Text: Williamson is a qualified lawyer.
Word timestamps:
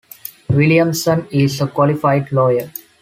Williamson 0.49 1.27
is 1.29 1.61
a 1.61 1.67
qualified 1.67 2.31
lawyer. 2.31 2.71